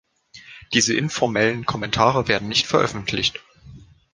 Diese 0.73 0.95
informellen 0.95 1.67
Kommentare 1.67 2.27
werden 2.27 2.47
nicht 2.49 2.65
veröffentlicht. 2.65 3.39